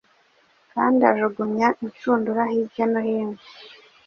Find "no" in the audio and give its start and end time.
2.91-2.99